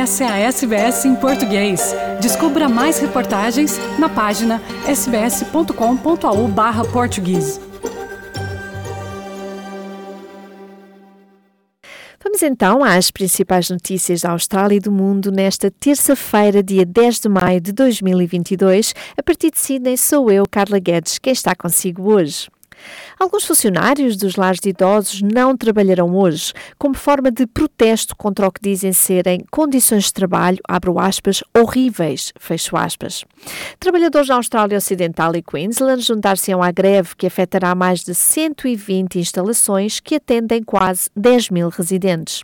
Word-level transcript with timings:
Essa 0.00 0.24
é 0.24 0.28
a 0.28 0.38
SBS 0.38 1.04
em 1.04 1.14
português. 1.14 1.94
Descubra 2.22 2.70
mais 2.70 2.98
reportagens 2.98 3.76
na 3.98 4.08
página 4.08 4.58
sbs.com.au. 4.88 6.48
Vamos 12.24 12.42
então 12.42 12.82
às 12.82 13.10
principais 13.10 13.68
notícias 13.68 14.22
da 14.22 14.30
Austrália 14.30 14.76
e 14.76 14.80
do 14.80 14.90
mundo 14.90 15.30
nesta 15.30 15.70
terça-feira, 15.70 16.62
dia 16.62 16.86
10 16.86 17.20
de 17.20 17.28
maio 17.28 17.60
de 17.60 17.70
2022. 17.70 18.94
A 19.18 19.22
partir 19.22 19.50
de 19.50 19.58
Sydney 19.58 19.98
sou 19.98 20.30
eu, 20.30 20.44
Carla 20.50 20.78
Guedes, 20.78 21.18
quem 21.18 21.34
está 21.34 21.54
consigo 21.54 22.10
hoje. 22.10 22.48
Alguns 23.18 23.44
funcionários 23.44 24.16
dos 24.16 24.36
lares 24.36 24.60
de 24.60 24.70
idosos 24.70 25.20
não 25.20 25.56
trabalharão 25.56 26.16
hoje, 26.16 26.52
como 26.78 26.94
forma 26.94 27.30
de 27.30 27.46
protesto 27.46 28.16
contra 28.16 28.48
o 28.48 28.50
que 28.50 28.62
dizem 28.62 28.92
serem 28.92 29.44
condições 29.50 30.04
de 30.04 30.14
trabalho, 30.14 30.58
abro 30.66 30.98
aspas, 30.98 31.42
horríveis, 31.54 32.32
fecho 32.38 32.76
aspas. 32.76 33.24
Trabalhadores 33.78 34.28
na 34.28 34.36
Austrália 34.36 34.78
Ocidental 34.78 35.34
e 35.36 35.42
Queensland 35.42 36.02
juntar-se-ão 36.02 36.62
à 36.62 36.70
greve 36.70 37.14
que 37.16 37.26
afetará 37.26 37.74
mais 37.74 38.02
de 38.02 38.14
120 38.14 39.18
instalações 39.18 40.00
que 40.00 40.14
atendem 40.14 40.62
quase 40.62 41.10
10 41.14 41.50
mil 41.50 41.68
residentes. 41.68 42.42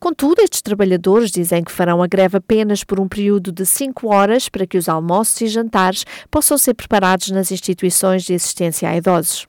Contudo, 0.00 0.40
estes 0.40 0.62
trabalhadores 0.62 1.30
dizem 1.30 1.62
que 1.62 1.72
farão 1.72 2.02
a 2.02 2.06
greve 2.06 2.38
apenas 2.38 2.82
por 2.82 2.98
um 2.98 3.08
período 3.08 3.52
de 3.52 3.66
5 3.66 4.08
horas 4.08 4.48
para 4.48 4.66
que 4.66 4.78
os 4.78 4.88
almoços 4.88 5.40
e 5.42 5.48
jantares 5.48 6.04
possam 6.30 6.56
ser 6.56 6.74
preparados 6.74 7.30
nas 7.30 7.52
instituições 7.52 8.22
de 8.24 8.34
assistência 8.34 8.88
a 8.88 8.96
idosos. 8.96 9.46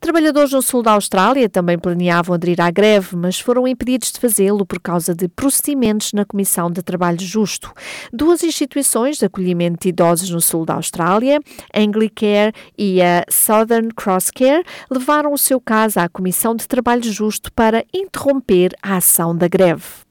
Trabalhadores 0.00 0.52
no 0.52 0.62
sul 0.62 0.82
da 0.82 0.92
Austrália 0.92 1.48
também 1.48 1.78
planeavam 1.78 2.34
aderir 2.34 2.60
à 2.60 2.70
greve, 2.70 3.16
mas 3.16 3.38
foram 3.38 3.66
impedidos 3.66 4.12
de 4.12 4.20
fazê-lo 4.20 4.64
por 4.66 4.80
causa 4.80 5.14
de 5.14 5.28
procedimentos 5.28 6.12
na 6.12 6.24
Comissão 6.24 6.70
de 6.70 6.82
Trabalho 6.82 7.20
Justo. 7.20 7.72
Duas 8.12 8.42
instituições 8.42 9.18
de 9.18 9.26
acolhimento 9.26 9.82
de 9.82 9.88
idosos 9.90 10.30
no 10.30 10.40
sul 10.40 10.64
da 10.64 10.74
Austrália, 10.74 11.40
Anglicare 11.74 12.52
e 12.76 13.00
a 13.02 13.24
Southern 13.28 13.88
Cross 13.94 14.30
Care, 14.30 14.64
levaram 14.90 15.32
o 15.32 15.38
seu 15.38 15.60
caso 15.60 16.00
à 16.00 16.08
Comissão 16.08 16.54
de 16.54 16.66
Trabalho 16.66 17.04
Justo 17.04 17.52
para 17.52 17.84
interromper 17.94 18.74
a 18.82 18.96
ação 18.96 19.36
da 19.36 19.48
greve. 19.48 20.09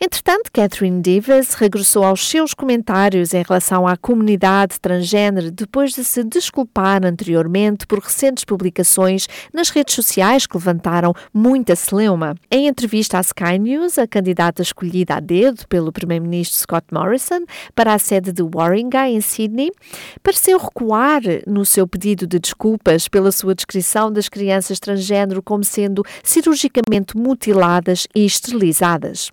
Entretanto, 0.00 0.50
Catherine 0.52 1.02
Davis 1.02 1.54
regressou 1.54 2.04
aos 2.04 2.28
seus 2.28 2.54
comentários 2.54 3.34
em 3.34 3.42
relação 3.42 3.86
à 3.86 3.96
comunidade 3.96 4.80
transgênero 4.80 5.50
depois 5.50 5.92
de 5.92 6.04
se 6.04 6.22
desculpar 6.24 7.04
anteriormente 7.04 7.86
por 7.86 7.98
recentes 7.98 8.44
publicações 8.44 9.26
nas 9.52 9.70
redes 9.70 9.94
sociais 9.94 10.46
que 10.46 10.56
levantaram 10.56 11.12
muita 11.32 11.74
celeuma. 11.76 12.34
Em 12.50 12.68
entrevista 12.68 13.18
à 13.18 13.20
Sky 13.20 13.58
News, 13.58 13.98
a 13.98 14.06
candidata 14.06 14.62
escolhida 14.62 15.14
a 15.14 15.20
dedo 15.20 15.66
pelo 15.68 15.92
primeiro-ministro 15.92 16.58
Scott 16.58 16.86
Morrison 16.92 17.44
para 17.74 17.94
a 17.94 17.98
sede 17.98 18.32
de 18.32 18.42
Warringah, 18.42 19.08
em 19.08 19.20
Sydney, 19.20 19.70
pareceu 20.22 20.58
recuar 20.58 21.20
no 21.46 21.64
seu 21.64 21.86
pedido 21.86 22.26
de 22.26 22.38
desculpas 22.38 23.08
pela 23.08 23.32
sua 23.32 23.54
descrição 23.54 24.12
das 24.12 24.28
crianças 24.28 24.78
transgênero 24.78 25.42
como 25.42 25.64
sendo 25.64 26.04
cirurgicamente 26.22 27.16
mutiladas 27.16 28.06
e 28.14 28.24
esterilizadas. 28.24 29.32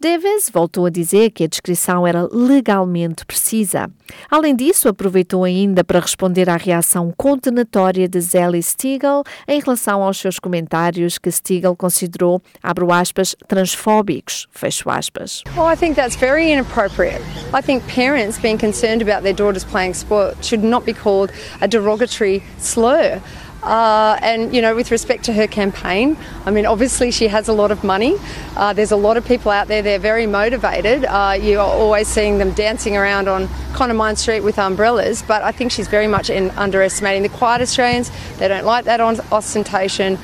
Davis 0.00 0.50
voltou 0.52 0.86
a 0.86 0.90
dizer 0.90 1.30
que 1.30 1.44
a 1.44 1.46
descrição 1.46 2.06
era 2.06 2.28
legalmente 2.32 3.24
precisa. 3.24 3.90
Além 4.30 4.54
disso, 4.54 4.88
aproveitou 4.88 5.44
ainda 5.44 5.82
para 5.82 6.00
responder 6.00 6.48
à 6.48 6.56
reação 6.56 7.12
condenatória 7.16 8.08
de 8.08 8.20
Zelly 8.20 8.62
Stiegel 8.62 9.24
em 9.48 9.60
relação 9.60 10.02
aos 10.02 10.18
seus 10.18 10.38
comentários 10.38 11.18
que 11.18 11.30
Stiegel 11.30 11.76
considerou, 11.76 12.40
abro 12.62 12.92
aspas, 12.92 13.34
transfóbicos, 13.48 14.46
fecho 14.52 14.88
aspas. 14.90 15.42
Oh, 15.56 15.70
I 15.70 15.76
think 15.76 15.96
that's 15.96 16.16
very 16.16 16.52
inappropriate. 16.52 17.22
I 17.52 17.62
think 17.62 17.82
parents 17.92 18.38
being 18.38 18.58
concerned 18.58 19.02
about 19.02 19.22
their 19.22 19.34
daughters 19.34 19.64
playing 19.64 19.94
sport 19.94 20.44
should 20.44 20.64
not 20.64 20.84
be 20.84 20.92
called 20.92 21.32
a 21.60 21.68
derogatory 21.68 22.42
slur. 22.58 23.20
Uh, 23.66 24.16
and, 24.22 24.54
you 24.54 24.62
know, 24.62 24.76
with 24.76 24.92
respect 24.92 25.24
to 25.24 25.32
her 25.32 25.48
campaign, 25.48 26.16
I 26.44 26.52
mean, 26.52 26.66
obviously 26.66 27.10
she 27.10 27.26
has 27.26 27.48
a 27.48 27.52
lot 27.52 27.72
of 27.72 27.82
money. 27.82 28.14
Uh, 28.56 28.72
there's 28.72 28.92
a 28.92 28.96
lot 28.96 29.16
of 29.16 29.26
people 29.26 29.50
out 29.50 29.66
there, 29.66 29.82
they're 29.82 29.98
very 29.98 30.26
motivated. 30.26 31.04
Uh, 31.04 31.36
you're 31.38 31.60
always 31.60 32.06
seeing 32.06 32.38
them 32.38 32.52
dancing 32.52 32.96
around 32.96 33.26
on 33.26 33.48
Connemine 33.74 34.14
Street 34.14 34.40
with 34.40 34.58
umbrellas, 34.58 35.22
but 35.26 35.42
I 35.42 35.50
think 35.50 35.72
she's 35.72 35.88
very 35.88 36.06
much 36.06 36.30
in, 36.30 36.50
underestimating 36.50 37.22
the 37.24 37.28
quiet 37.28 37.60
Australians. 37.60 38.10
They 38.38 38.46
don't 38.46 38.64
like 38.64 38.84
that 38.84 39.00
ostentation. 39.00 40.18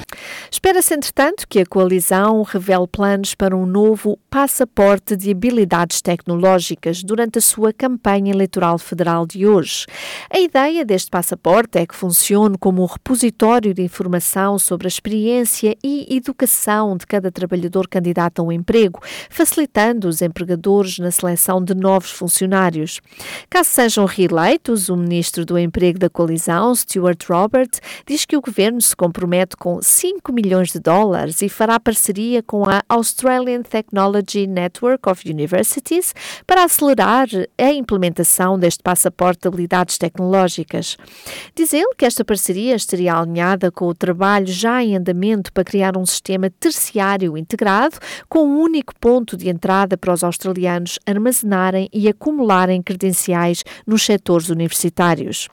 Espera-se, 0.50 0.94
entretanto, 0.94 1.46
que 1.48 1.60
a 1.60 1.66
coalizão 1.66 2.42
revele 2.42 2.86
planos 2.86 3.34
para 3.34 3.56
um 3.56 3.66
novo 3.66 4.18
passaporte 4.30 5.16
de 5.16 5.30
habilidades 5.30 6.00
tecnológicas 6.00 7.02
durante 7.02 7.38
a 7.38 7.42
sua 7.42 7.72
campanha 7.72 8.32
eleitoral 8.32 8.78
federal 8.78 9.26
de 9.26 9.46
hoje. 9.46 9.86
A 10.30 10.38
ideia 10.38 10.84
deste 10.84 11.10
passaporte 11.10 11.78
é 11.78 11.86
que 11.86 11.94
funcione 11.94 12.56
como 12.58 12.82
um 12.82 12.86
repositório 12.86 13.74
de 13.74 13.82
informação 13.82 14.58
sobre 14.58 14.86
a 14.86 14.88
experiência 14.88 15.76
e 15.82 16.16
educação 16.16 16.96
de 16.96 17.06
cada 17.06 17.30
trabalhador 17.30 17.88
candidato 17.88 18.40
a 18.40 18.44
um 18.44 18.52
emprego, 18.52 19.00
facilitando 19.28 20.08
os 20.08 20.22
empregadores 20.22 20.98
na 20.98 21.10
seleção 21.10 21.62
de 21.62 21.74
novos 21.74 22.10
funcionários. 22.10 23.00
Caso 23.50 23.70
sejam 23.70 24.04
reeleitos, 24.04 24.88
o 24.88 24.96
ministro 24.96 25.44
do 25.44 25.58
Emprego 25.58 25.98
da 25.98 26.08
coalizão, 26.08 26.74
Stuart 26.74 27.24
Robert, 27.28 27.70
diz 28.06 28.24
que 28.24 28.36
o 28.36 28.40
governo 28.40 28.80
se 28.80 28.94
compromete 28.94 29.56
com 29.56 29.80
5 30.02 30.32
milhões 30.32 30.72
de 30.72 30.80
dólares 30.80 31.42
e 31.42 31.48
fará 31.48 31.78
parceria 31.78 32.42
com 32.42 32.68
a 32.68 32.82
Australian 32.88 33.62
Technology 33.62 34.48
Network 34.48 35.08
of 35.08 35.30
Universities 35.30 36.12
para 36.44 36.64
acelerar 36.64 37.28
a 37.56 37.70
implementação 37.70 38.58
deste 38.58 38.82
passaporte 38.82 39.42
de 39.42 39.46
habilidades 39.46 39.96
tecnológicas. 39.98 40.96
Diz 41.54 41.72
ele 41.72 41.94
que 41.96 42.04
esta 42.04 42.24
parceria 42.24 42.74
estaria 42.74 43.14
alinhada 43.14 43.70
com 43.70 43.86
o 43.86 43.94
trabalho 43.94 44.48
já 44.48 44.82
em 44.82 44.96
andamento 44.96 45.52
para 45.52 45.62
criar 45.62 45.96
um 45.96 46.04
sistema 46.04 46.50
terciário 46.50 47.38
integrado 47.38 47.96
com 48.28 48.40
um 48.40 48.60
único 48.60 48.92
ponto 48.98 49.36
de 49.36 49.48
entrada 49.48 49.96
para 49.96 50.12
os 50.12 50.24
australianos 50.24 50.98
armazenarem 51.06 51.88
e 51.92 52.08
acumularem 52.08 52.82
credenciais 52.82 53.62
nos 53.86 54.02
setores 54.02 54.48
universitários. 54.48 55.48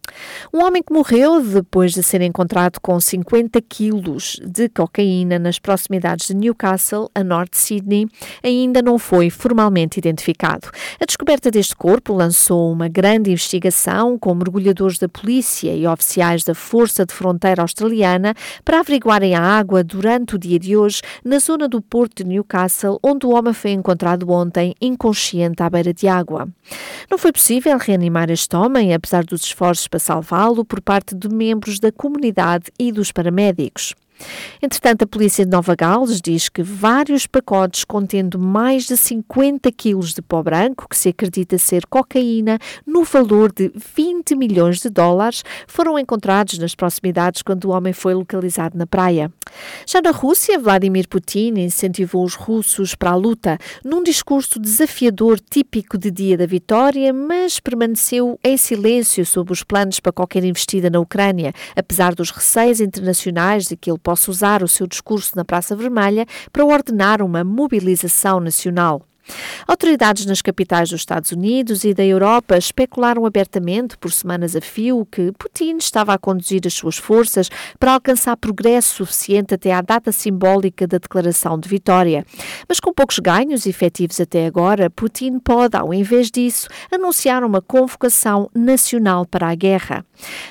Um 0.51 0.63
homem 0.63 0.81
que 0.81 0.91
morreu 0.91 1.39
depois 1.39 1.93
de 1.93 2.01
ser 2.01 2.23
encontrado 2.23 2.79
com 2.81 2.99
50 2.99 3.61
quilos 3.61 4.38
de 4.43 4.69
cocaína 4.69 5.37
nas 5.37 5.59
proximidades 5.59 6.27
de 6.27 6.35
Newcastle, 6.35 7.09
a 7.13 7.23
norte 7.23 7.51
de 7.51 7.57
Sydney, 7.57 8.07
ainda 8.43 8.81
não 8.81 8.97
foi 8.97 9.29
formalmente 9.29 9.97
identificado. 9.97 10.69
A 10.99 11.05
descoberta 11.05 11.51
deste 11.51 11.75
corpo 11.75 12.13
lançou 12.13 12.71
uma 12.71 12.87
grande 12.87 13.31
investigação 13.31 14.17
com 14.17 14.33
mergulhadores 14.33 14.97
da 14.97 15.09
polícia 15.09 15.75
e 15.75 15.85
oficiais 15.87 16.43
da 16.43 16.53
Força 16.53 17.05
de 17.05 17.13
Fronteira 17.13 17.61
Australiana 17.61 18.33
para 18.63 18.79
averiguarem 18.79 19.35
a 19.35 19.41
água 19.41 19.83
durante 19.83 20.35
o 20.35 20.39
dia 20.39 20.59
de 20.59 20.75
hoje 20.75 21.01
na 21.23 21.39
zona 21.39 21.67
do 21.67 21.81
porto 21.81 22.23
de 22.23 22.29
Newcastle, 22.29 22.99
onde 23.03 23.25
o 23.25 23.31
homem 23.31 23.53
foi 23.53 23.71
encontrado 23.71 24.29
ontem 24.31 24.75
inconsciente 24.81 25.61
à 25.63 25.69
beira 25.69 25.93
de 25.93 26.07
água. 26.07 26.47
Não 27.09 27.17
foi 27.17 27.31
possível 27.31 27.77
reanimar 27.77 28.29
este 28.29 28.55
homem, 28.55 28.93
apesar 28.93 29.23
dos 29.23 29.43
esforços 29.43 29.87
para 29.87 29.99
salvá-lo 29.99 30.63
por 30.63 30.81
parte 30.81 31.15
de 31.15 31.29
membros 31.29 31.79
da 31.79 31.91
comunidade 31.91 32.71
e 32.77 32.91
dos 32.91 33.11
paramédicos. 33.11 33.95
Entretanto, 34.61 35.03
a 35.03 35.07
polícia 35.07 35.45
de 35.45 35.51
Nova 35.51 35.75
Gales 35.75 36.21
diz 36.21 36.49
que 36.49 36.61
vários 36.61 37.25
pacotes 37.25 37.83
contendo 37.83 38.37
mais 38.37 38.85
de 38.85 38.97
50 38.97 39.71
quilos 39.71 40.13
de 40.13 40.21
pó 40.21 40.43
branco, 40.43 40.87
que 40.89 40.97
se 40.97 41.09
acredita 41.09 41.57
ser 41.57 41.85
cocaína, 41.87 42.59
no 42.85 43.03
valor 43.03 43.51
de 43.51 43.71
20 43.95 44.35
milhões 44.35 44.79
de 44.79 44.89
dólares, 44.89 45.43
foram 45.67 45.97
encontrados 45.97 46.57
nas 46.57 46.75
proximidades 46.75 47.41
quando 47.41 47.65
o 47.65 47.69
homem 47.69 47.93
foi 47.93 48.13
localizado 48.13 48.77
na 48.77 48.85
praia. 48.85 49.31
Já 49.85 50.01
na 50.01 50.11
Rússia, 50.11 50.59
Vladimir 50.59 51.07
Putin 51.07 51.53
incentivou 51.57 52.23
os 52.23 52.35
russos 52.35 52.95
para 52.95 53.11
a 53.11 53.15
luta 53.15 53.57
num 53.83 54.03
discurso 54.03 54.59
desafiador 54.59 55.39
típico 55.39 55.97
de 55.97 56.11
dia 56.11 56.37
da 56.37 56.45
vitória, 56.45 57.13
mas 57.13 57.59
permaneceu 57.59 58.39
em 58.43 58.57
silêncio 58.57 59.25
sobre 59.25 59.53
os 59.53 59.63
planos 59.63 59.99
para 59.99 60.11
qualquer 60.11 60.43
investida 60.43 60.89
na 60.89 60.99
Ucrânia, 60.99 61.53
apesar 61.75 62.13
dos 62.13 62.31
receios 62.31 62.79
internacionais 62.79 63.67
de 63.67 63.75
que 63.75 63.89
ele 63.89 63.99
possa 64.09 64.31
usar 64.31 64.63
o 64.63 64.67
seu 64.67 64.87
discurso 64.87 65.33
na 65.35 65.45
Praça 65.45 65.75
Vermelha 65.75 66.25
para 66.51 66.65
ordenar 66.65 67.21
uma 67.21 67.43
mobilização 67.43 68.39
nacional. 68.39 69.03
Autoridades 69.67 70.25
nas 70.25 70.41
capitais 70.41 70.89
dos 70.89 71.01
Estados 71.01 71.31
Unidos 71.31 71.83
e 71.83 71.93
da 71.93 72.03
Europa 72.03 72.57
especularam 72.57 73.25
abertamente 73.25 73.97
por 73.97 74.11
semanas 74.11 74.55
a 74.55 74.61
fio 74.61 75.05
que 75.05 75.31
Putin 75.33 75.77
estava 75.77 76.13
a 76.13 76.17
conduzir 76.17 76.61
as 76.65 76.73
suas 76.73 76.97
forças 76.97 77.49
para 77.79 77.93
alcançar 77.93 78.35
progresso 78.37 78.95
suficiente 78.95 79.53
até 79.53 79.73
à 79.73 79.81
data 79.81 80.11
simbólica 80.11 80.87
da 80.87 80.97
declaração 80.97 81.59
de 81.59 81.69
vitória. 81.69 82.25
Mas 82.67 82.79
com 82.79 82.93
poucos 82.93 83.19
ganhos 83.19 83.65
efetivos 83.65 84.19
até 84.19 84.45
agora, 84.45 84.89
Putin 84.89 85.39
pode, 85.39 85.77
ao 85.77 85.93
invés 85.93 86.31
disso, 86.31 86.67
anunciar 86.91 87.43
uma 87.43 87.61
convocação 87.61 88.49
nacional 88.55 89.25
para 89.25 89.49
a 89.49 89.55
guerra. 89.55 90.05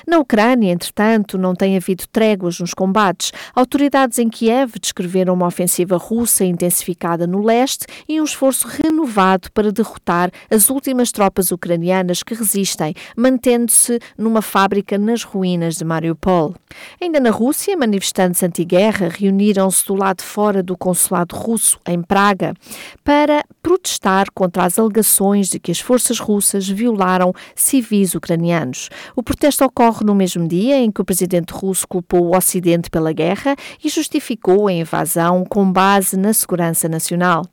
Na 0.07 0.19
Ucrânia, 0.19 0.71
entretanto, 0.71 1.37
não 1.37 1.53
tem 1.53 1.77
havido 1.77 2.05
tréguas 2.11 2.59
nos 2.59 2.73
combates. 2.73 3.31
Autoridades 3.53 4.17
em 4.19 4.29
Kiev 4.29 4.73
descreveram 4.79 5.33
uma 5.33 5.47
ofensiva 5.47 5.97
russa 5.97 6.45
intensificada 6.45 7.27
no 7.27 7.43
leste 7.43 7.85
e 8.07 8.19
um 8.19 8.23
esforço 8.23 8.67
renovado 8.69 8.98
renovado 8.99 9.49
para 9.53 9.71
derrotar 9.71 10.29
as 10.49 10.69
últimas 10.69 11.11
tropas 11.11 11.51
ucranianas 11.51 12.21
que 12.21 12.33
resistem, 12.33 12.93
mantendo-se 13.15 13.99
numa 14.17 14.41
fábrica 14.41 14.97
nas 14.97 15.23
ruínas 15.23 15.75
de 15.75 15.85
Mariupol. 15.85 16.53
Ainda 17.01 17.19
na 17.19 17.31
Rússia, 17.31 17.77
manifestantes 17.77 18.43
anti-guerra 18.43 19.09
reuniram-se 19.09 19.85
do 19.85 19.95
lado 19.95 20.21
fora 20.21 20.61
do 20.61 20.77
consulado 20.77 21.35
russo, 21.35 21.79
em 21.87 22.01
Praga, 22.01 22.53
para 23.03 23.43
protestar 23.61 24.27
contra 24.33 24.65
as 24.65 24.77
alegações 24.77 25.49
de 25.49 25.59
que 25.59 25.71
as 25.71 25.79
forças 25.79 26.19
russas 26.19 26.67
violaram 26.67 27.33
civis 27.55 28.15
ucranianos. 28.15 28.89
O 29.15 29.23
protesto 29.23 29.63
ocorre 29.63 30.05
no 30.05 30.13
mesmo 30.13 30.47
dia 30.47 30.77
em 30.77 30.91
que 30.91 31.01
o 31.01 31.05
presidente 31.05 31.53
russo 31.53 31.87
culpou 31.87 32.25
o 32.25 32.37
Ocidente 32.37 32.89
pela 32.89 33.13
guerra 33.13 33.55
e 33.83 33.89
justificou 33.89 34.67
a 34.67 34.73
invasão 34.73 35.45
com 35.45 35.71
base 35.71 36.17
na 36.17 36.33
segurança 36.33 36.87
nacional. 36.89 37.45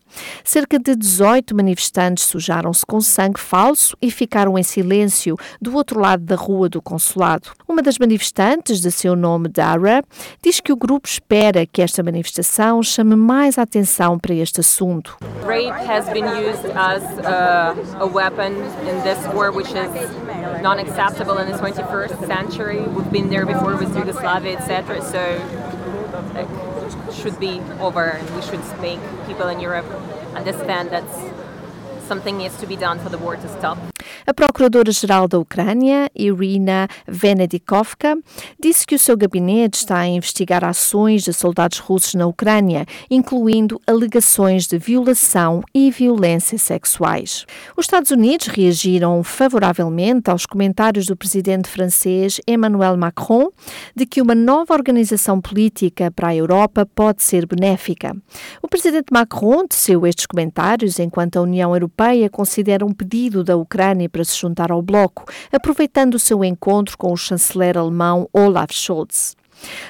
Cerca 0.45 0.79
de 0.79 0.95
18 0.95 1.36
manifestantes 1.55 2.25
sujaram-se 2.25 2.85
com 2.87 3.01
sangue 3.01 3.41
falso 3.41 3.97
e 4.01 4.11
ficaram 4.11 4.59
em 4.59 4.63
silêncio 4.63 5.37
do 5.61 5.75
outro 5.75 6.01
lado 6.01 6.25
da 6.25 6.37
rua 6.37 6.69
do 6.69 6.81
consulado. 6.81 7.51
Uma 7.69 7.83
das 7.83 7.99
manifestantes, 7.99 8.81
de 8.81 8.91
seu 8.91 9.17
nome 9.17 9.49
Dara, 9.49 10.03
diz 10.43 10.61
que 10.61 10.73
o 10.73 10.77
grupo 10.77 11.09
espera 11.09 11.67
que 11.67 11.83
esta 11.83 12.03
manifestação 12.03 12.83
chame 12.83 13.17
mais 13.17 13.59
atenção 13.59 14.19
para 14.19 14.35
este 14.35 14.61
assunto. 14.61 15.17
Rape 15.45 15.71
has 15.89 16.09
been 16.09 16.27
used 16.27 16.65
as 16.75 17.03
a, 17.25 17.75
a 18.01 18.07
weapon 18.07 18.53
in 18.89 19.03
this 19.03 19.19
war, 19.35 19.51
which 19.53 19.71
is 19.71 20.63
not 20.63 20.79
acceptable 20.79 21.39
in 21.39 21.51
the 21.51 21.59
21st 21.59 22.27
century. 22.27 22.81
We've 22.81 23.11
been 23.11 23.29
there 23.29 23.47
before 23.47 23.77
with 23.77 23.95
Yugoslavia, 23.97 24.59
etc. 24.59 25.01
So 25.03 25.76
it 26.35 27.15
should 27.15 27.39
be 27.39 27.61
over, 27.81 28.05
and 28.05 28.29
we 28.37 28.43
should 28.43 28.63
make 28.81 29.01
people 29.27 29.49
in 29.49 29.61
Europe 29.61 29.87
understand 30.35 30.91
that 30.91 31.05
something 32.07 32.37
needs 32.39 32.57
to 32.59 32.67
be 32.67 32.77
done 32.77 32.99
for 32.99 33.09
the 33.09 33.19
war 33.19 33.37
to 33.37 33.49
stop. 33.59 33.96
A 34.29 34.35
Procuradora-Geral 34.35 35.29
da 35.29 35.39
Ucrânia, 35.39 36.11
Irina 36.13 36.89
Venedikovka, 37.07 38.19
disse 38.59 38.85
que 38.85 38.97
o 38.97 38.99
seu 38.99 39.17
gabinete 39.17 39.75
está 39.75 39.99
a 39.99 40.09
investigar 40.09 40.65
ações 40.65 41.23
de 41.23 41.33
soldados 41.33 41.79
russos 41.79 42.15
na 42.15 42.27
Ucrânia, 42.27 42.85
incluindo 43.09 43.81
alegações 43.87 44.67
de 44.67 44.79
violação 44.79 45.63
e 45.73 45.93
violência 45.93 46.59
sexuais. 46.59 47.47
Os 47.77 47.85
Estados 47.85 48.11
Unidos 48.11 48.49
reagiram 48.49 49.23
favoravelmente 49.23 50.29
aos 50.29 50.45
comentários 50.45 51.07
do 51.07 51.17
presidente 51.17 51.69
francês 51.69 52.41
Emmanuel 52.49 52.97
Macron 52.97 53.51
de 53.95 54.07
que 54.07 54.21
uma 54.21 54.35
nova 54.35 54.75
organização 54.75 55.41
política 55.41 56.11
para 56.11 56.29
a 56.31 56.35
Europa 56.35 56.85
pode 56.85 57.23
ser 57.23 57.47
benéfica. 57.47 58.13
O 58.61 58.67
presidente 58.67 59.07
Macron 59.13 59.69
teceu 59.69 60.05
estes 60.05 60.27
comentários 60.27 60.99
enquanto 60.99 61.37
a 61.37 61.43
União 61.43 61.73
Europeia 61.73 62.29
considera 62.29 62.85
um 62.85 62.93
pedido 62.93 63.45
da 63.45 63.57
Ucrânia 63.57 64.16
para 64.17 64.25
se 64.25 64.39
juntar 64.39 64.73
ao 64.73 64.81
bloco, 64.81 65.31
aproveitando 65.53 66.15
o 66.15 66.19
seu 66.19 66.43
encontro 66.43 66.97
com 66.97 67.13
o 67.13 67.17
chanceler 67.19 67.77
alemão 67.77 68.27
Olaf 68.33 68.73
Scholz. 68.73 69.37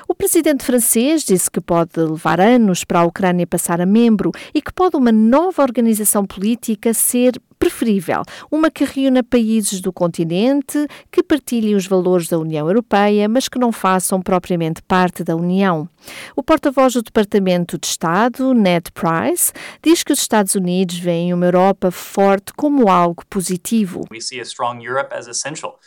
O 0.09 0.15
presidente 0.15 0.65
francês 0.65 1.25
disse 1.25 1.51
que 1.51 1.61
pode 1.61 1.99
levar 1.99 2.41
anos 2.41 2.85
para 2.85 3.01
a 3.01 3.05
Ucrânia 3.05 3.47
passar 3.47 3.81
a 3.81 3.87
membro 3.87 4.31
e 4.55 4.63
que 4.63 4.73
pode 4.73 4.97
uma 4.97 5.13
nova 5.13 5.63
organização 5.63 6.25
política 6.25 6.95
ser 6.95 7.41
preferível, 7.59 8.23
uma 8.51 8.71
que 8.71 8.85
reúna 8.85 9.23
países 9.23 9.81
do 9.81 9.93
continente 9.93 10.87
que 11.11 11.23
partilhem 11.23 11.75
os 11.75 11.87
valores 11.87 12.29
da 12.29 12.39
União 12.39 12.69
Europeia, 12.69 13.29
mas 13.29 13.49
que 13.49 13.59
não 13.59 13.73
façam 13.73 14.21
propriamente 14.21 14.83
parte 14.83 15.25
da 15.25 15.35
União. 15.35 15.89
O 16.35 16.43
porta-voz 16.43 16.93
do 16.95 17.03
Departamento 17.03 17.79
de 17.79 17.87
Estado, 17.87 18.55
Ned 18.55 18.91
Price, 18.93 19.53
diz 19.83 20.03
que 20.03 20.13
os 20.13 20.21
Estados 20.21 20.55
Unidos 20.55 20.99
veem 20.99 21.33
uma 21.33 21.47
Europa 21.47 21.91
forte 21.91 22.53
como 22.55 22.89
algo 22.89 23.25
positivo. 23.29 24.05
We 24.11 24.21
see 24.21 24.39
a 24.39 24.45
strong 24.45 24.85
Europe 24.85 25.15
as 25.15 25.27
essential 25.27 25.79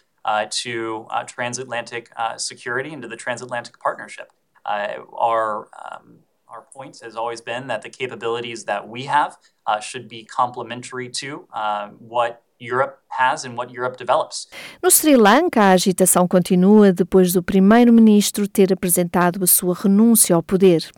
to 0.50 1.08
uh, 1.10 1.24
transatlantic 1.24 2.10
uh, 2.16 2.38
security 2.38 2.94
and 2.94 3.02
to 3.02 3.08
the 3.08 3.16
transatlantic 3.16 3.80
partnership. 3.80 4.32
Uh, 4.66 4.98
our 5.18 5.70
um, 5.92 6.20
our 6.48 6.66
point 6.74 7.00
has 7.02 7.16
always 7.16 7.42
been 7.42 7.68
that 7.68 7.82
the 7.82 7.90
capabilities 7.90 8.66
that 8.66 8.88
we 8.88 9.04
have 9.04 9.38
uh, 9.68 9.80
should 9.80 10.08
be 10.08 10.26
complementary 10.26 11.08
to 11.08 11.48
uh, 11.54 11.90
what 12.00 12.44
Europe 12.60 13.00
has 13.08 13.46
and 13.46 13.56
what 13.56 13.72
Europe 13.72 13.98
develops. 13.98 14.48
No 14.82 14.90
Sri 14.90 15.16
Lanka, 15.16 15.62
a 15.62 15.74
agitação 15.74 16.28
continua 16.28 16.92
depois 16.92 17.32
do 17.32 17.42
primeiro-ministro 17.42 18.48
ter 18.48 18.74
apresentado 18.74 19.44
a 19.44 19.48
sua 19.48 19.74
renúncia 19.74 20.36
ao 20.36 20.44
poder. 20.44 20.90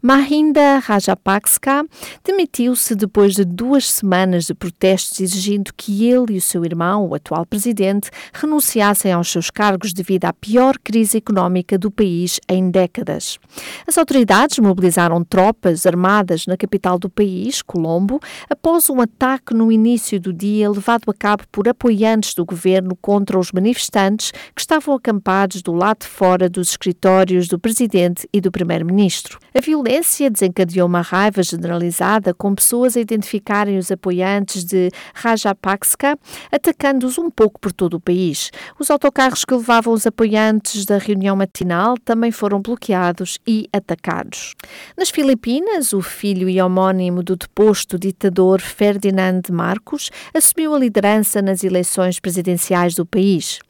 Mahinda 0.00 0.78
Rajapaksa 0.78 1.84
demitiu-se 2.24 2.94
depois 2.94 3.34
de 3.34 3.44
duas 3.44 3.88
semanas 3.88 4.46
de 4.46 4.54
protestos 4.54 5.20
exigindo 5.20 5.72
que 5.76 6.06
ele 6.06 6.34
e 6.34 6.38
o 6.38 6.42
seu 6.42 6.64
irmão, 6.64 7.06
o 7.06 7.14
atual 7.14 7.46
presidente, 7.46 8.10
renunciassem 8.32 9.12
aos 9.12 9.30
seus 9.30 9.50
cargos 9.50 9.92
devido 9.92 10.24
à 10.24 10.32
pior 10.32 10.76
crise 10.82 11.18
económica 11.18 11.78
do 11.78 11.90
país 11.90 12.40
em 12.48 12.70
décadas. 12.70 13.38
As 13.86 13.96
autoridades 13.98 14.58
mobilizaram 14.58 15.22
tropas 15.24 15.86
armadas 15.86 16.46
na 16.46 16.56
capital 16.56 16.98
do 16.98 17.08
país, 17.08 17.62
Colombo, 17.62 18.20
após 18.50 18.90
um 18.90 19.00
ataque 19.00 19.54
no 19.54 19.70
início 19.70 20.20
do 20.20 20.32
dia 20.32 20.70
levado 20.70 21.10
a 21.10 21.14
cabo 21.14 21.44
por 21.50 21.68
apoiantes 21.68 22.34
do 22.34 22.44
governo 22.44 22.96
contra 23.00 23.38
os 23.38 23.52
manifestantes 23.52 24.32
que 24.54 24.60
estavam 24.60 24.94
acampados 24.94 25.62
do 25.62 25.72
lado 25.72 26.00
de 26.00 26.06
fora 26.06 26.48
dos 26.48 26.70
escritórios 26.70 27.48
do 27.48 27.58
presidente 27.58 28.28
e 28.32 28.40
do 28.40 28.50
primeiro-ministro. 28.50 29.38
A 29.54 29.60
violência 29.62 30.28
desencadeou 30.28 30.86
uma 30.86 31.00
raiva 31.00 31.42
generalizada, 31.42 32.34
com 32.34 32.54
pessoas 32.54 32.96
a 32.96 33.00
identificarem 33.00 33.78
os 33.78 33.90
apoiantes 33.90 34.64
de 34.64 34.90
Rajapaksa, 35.14 36.18
atacando-os 36.50 37.16
um 37.16 37.30
pouco 37.30 37.60
por 37.60 37.72
todo 37.72 37.94
o 37.94 38.00
país. 38.00 38.50
Os 38.78 38.90
autocarros 38.90 39.44
que 39.44 39.54
levavam 39.54 39.94
os 39.94 40.06
apoiantes 40.06 40.84
da 40.84 40.98
reunião 40.98 41.36
matinal 41.36 41.94
também 42.04 42.32
foram 42.32 42.60
bloqueados 42.60 43.38
e 43.46 43.68
atacados. 43.72 44.54
Nas 44.96 45.10
Filipinas, 45.10 45.92
o 45.92 46.02
filho 46.02 46.48
e 46.48 46.60
homónimo 46.60 47.22
do 47.22 47.36
deposto 47.36 47.98
ditador 47.98 48.60
Ferdinand 48.60 49.42
Marcos 49.50 50.10
assumiu 50.34 50.74
a 50.74 50.78
liderança 50.78 51.40
nas 51.40 51.62
eleições 51.62 52.18
presidenciais 52.18 52.94
do 52.94 53.06
país. 53.06 53.60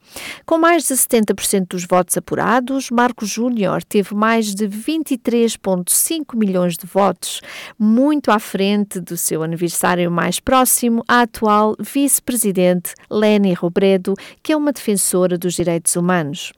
Com 0.45 0.59
mais 0.59 0.87
de 0.87 0.95
70% 0.95 1.69
dos 1.69 1.87
votos 1.87 2.17
apurados, 2.17 2.91
Marcos 2.91 3.29
Júnior 3.29 3.83
teve 3.83 4.15
mais 4.15 4.55
de 4.55 4.69
23,5 4.69 6.37
milhões 6.37 6.77
de 6.77 6.87
votos, 6.87 7.41
muito 7.79 8.31
à 8.31 8.39
frente 8.39 9.01
do 9.01 9.17
seu 9.17 9.43
aniversário 9.43 10.11
mais 10.11 10.41
próximo, 10.41 11.03
a 11.09 11.23
atual 11.23 11.75
vice-presidente 11.79 12.95
Leni 13.11 13.55
Robredo, 13.55 14.15
que 14.43 14.53
é 14.53 14.57
uma 14.57 14.73
defensora 14.73 15.39
dos 15.39 15.55
direitos 15.55 15.97
humanos. 15.97 16.53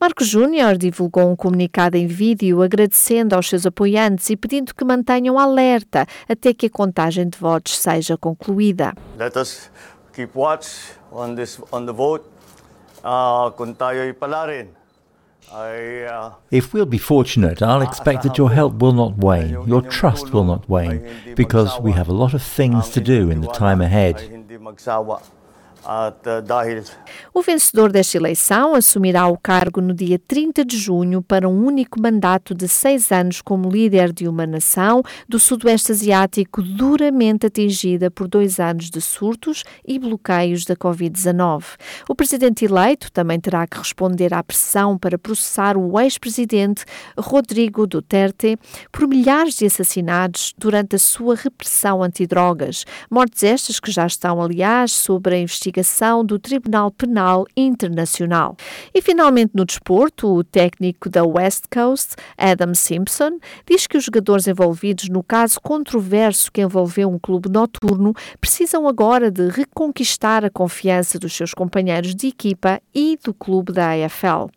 Marcos 0.00 0.28
Júnior 0.28 0.76
divulgou 0.76 1.30
um 1.30 1.36
comunicado 1.36 1.96
em 1.96 2.06
vídeo 2.06 2.62
agradecendo 2.62 3.34
aos 3.34 3.48
seus 3.48 3.66
apoiantes 3.66 4.30
e 4.30 4.36
pedindo 4.36 4.74
que 4.74 4.84
mantenham 4.84 5.38
alerta 5.38 6.06
até 6.28 6.52
que 6.52 6.66
a 6.66 6.70
contagem 6.70 7.28
de 7.28 7.38
votos 7.38 7.76
seja 7.78 8.16
concluída. 8.16 8.94
Let 9.18 9.36
us 9.36 9.70
keep 10.14 10.36
watch 10.36 10.68
on 11.12 11.34
this 11.34 11.60
on 11.72 11.86
the 11.86 11.92
vote. 11.92 12.35
Uh, 13.06 13.54
kung 13.54 13.70
tayo'y 13.78 14.10
palarin, 14.18 14.74
I, 15.54 16.02
uh, 16.10 16.34
If 16.50 16.74
we'll 16.74 16.90
be 16.90 16.98
fortunate, 16.98 17.62
I'll 17.62 17.82
expect 17.82 18.24
that 18.24 18.36
your 18.36 18.50
help 18.50 18.82
will 18.82 18.92
not 18.92 19.16
wane, 19.16 19.62
your 19.64 19.82
trust 19.82 20.32
will 20.32 20.42
not 20.42 20.68
wane, 20.68 21.06
because 21.36 21.78
we 21.78 21.92
have 21.92 22.08
a 22.08 22.12
lot 22.12 22.34
of 22.34 22.42
things 22.42 22.90
to 22.90 23.00
do 23.00 23.30
in 23.30 23.42
the 23.42 23.52
time 23.52 23.80
ahead. 23.80 24.16
O 27.32 27.42
vencedor 27.42 27.92
desta 27.92 28.16
eleição 28.16 28.74
assumirá 28.74 29.28
o 29.28 29.38
cargo 29.38 29.80
no 29.80 29.94
dia 29.94 30.18
30 30.18 30.64
de 30.64 30.76
junho 30.76 31.22
para 31.22 31.48
um 31.48 31.64
único 31.64 32.00
mandato 32.00 32.54
de 32.54 32.66
seis 32.66 33.12
anos 33.12 33.40
como 33.40 33.70
líder 33.70 34.12
de 34.12 34.26
uma 34.26 34.46
nação 34.46 35.02
do 35.28 35.38
Sudoeste 35.38 35.92
Asiático 35.92 36.60
duramente 36.60 37.46
atingida 37.46 38.10
por 38.10 38.26
dois 38.26 38.58
anos 38.58 38.90
de 38.90 39.00
surtos 39.00 39.62
e 39.86 39.98
bloqueios 39.98 40.64
da 40.64 40.74
Covid-19. 40.74 41.62
O 42.08 42.14
presidente 42.14 42.64
eleito 42.64 43.12
também 43.12 43.38
terá 43.38 43.66
que 43.66 43.78
responder 43.78 44.34
à 44.34 44.42
pressão 44.42 44.98
para 44.98 45.16
processar 45.16 45.76
o 45.76 46.00
ex-presidente 46.00 46.84
Rodrigo 47.16 47.86
Duterte 47.86 48.58
por 48.90 49.06
milhares 49.06 49.54
de 49.54 49.66
assassinatos 49.66 50.52
durante 50.58 50.96
a 50.96 50.98
sua 50.98 51.36
repressão 51.36 52.02
antidrogas. 52.02 52.84
Mortes 53.10 53.44
estas 53.44 53.78
que 53.78 53.90
já 53.92 54.06
estão, 54.06 54.42
aliás, 54.42 54.90
sobre 54.92 55.36
a 55.36 55.38
investigação 55.76 56.24
do 56.24 56.38
Tribunal 56.38 56.90
Penal 56.90 57.46
Internacional. 57.56 58.56
E 58.94 59.02
finalmente 59.02 59.52
no 59.54 59.64
desporto, 59.64 60.26
o 60.28 60.42
técnico 60.42 61.10
da 61.10 61.24
West 61.24 61.64
Coast, 61.72 62.14
Adam 62.36 62.74
Simpson, 62.74 63.38
diz 63.68 63.86
que 63.86 63.98
os 63.98 64.04
jogadores 64.04 64.46
envolvidos 64.46 65.08
no 65.08 65.22
caso 65.22 65.60
controverso 65.60 66.50
que 66.50 66.62
envolveu 66.62 67.08
um 67.10 67.18
clube 67.18 67.50
noturno 67.50 68.14
precisam 68.40 68.88
agora 68.88 69.30
de 69.30 69.48
reconquistar 69.48 70.44
a 70.44 70.50
confiança 70.50 71.18
dos 71.18 71.34
seus 71.34 71.52
companheiros 71.52 72.14
de 72.14 72.28
equipa 72.28 72.80
e 72.94 73.18
do 73.22 73.34
clube 73.34 73.72
da 73.72 73.90
AFL. 73.90 74.50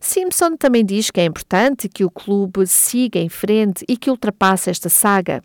Simpson 0.00 0.56
também 0.56 0.84
diz 0.84 1.10
que 1.10 1.20
é 1.20 1.24
importante 1.24 1.88
que 1.88 2.04
o 2.04 2.10
clube 2.10 2.66
siga 2.66 3.18
em 3.18 3.28
frente 3.28 3.84
e 3.88 3.96
que 3.96 4.10
ultrapasse 4.10 4.70
esta 4.70 4.88
saga. 4.88 5.42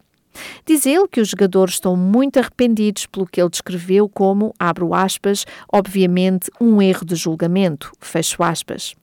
Diz 0.66 0.86
ele 0.86 1.08
que 1.08 1.22
os 1.22 1.30
jogadores 1.30 1.76
estão 1.76 1.96
muito 1.96 2.40
arrependidos 2.40 3.06
pelo 3.06 3.26
que 3.26 3.42
ele 3.42 3.50
descreveu 3.50 4.10
como, 4.10 4.54
abro 4.60 4.94
aspas, 4.94 5.46
obviamente 5.72 6.52
um 6.60 6.82
erro 6.82 7.06
de 7.06 7.16
julgamento, 7.16 7.92
fecho 8.00 8.44
aspas. 8.44 8.96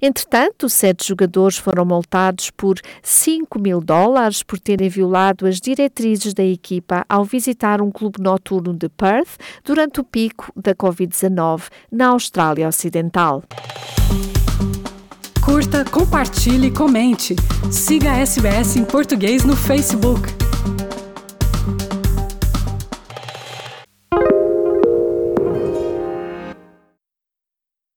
Entretanto, 0.00 0.68
sete 0.68 1.06
jogadores 1.06 1.56
foram 1.56 1.84
multados 1.84 2.50
por 2.50 2.80
5 3.02 3.58
mil 3.58 3.80
dólares 3.80 4.42
por 4.42 4.58
terem 4.58 4.88
violado 4.88 5.46
as 5.46 5.60
diretrizes 5.60 6.34
da 6.34 6.44
equipa 6.44 7.04
ao 7.08 7.24
visitar 7.24 7.80
um 7.80 7.90
clube 7.90 8.20
noturno 8.20 8.72
de 8.72 8.88
Perth 8.88 9.38
durante 9.64 10.00
o 10.00 10.04
pico 10.04 10.52
da 10.56 10.74
Covid-19 10.74 11.64
na 11.90 12.08
Austrália 12.08 12.68
Ocidental. 12.68 13.42
Curta, 15.44 15.84
compartilhe, 15.84 16.70
comente. 16.70 17.34
Siga 17.70 18.12
a 18.12 18.18
SBS 18.18 18.76
em 18.76 18.84
português 18.84 19.44
no 19.44 19.56
Facebook. 19.56 20.47